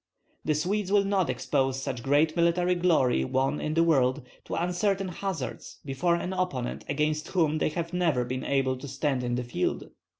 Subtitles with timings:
[0.43, 5.09] The Swedes will not expose such great military glory won in the world to uncertain
[5.09, 9.43] hazard before an opponent against whom they have never been able to stand in the
[9.43, 9.91] field.